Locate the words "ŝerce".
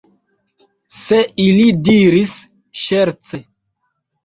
2.87-3.43